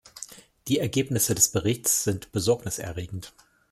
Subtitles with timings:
[0.67, 3.33] Die Ergebnisse des Berichts sind besorgniserregend.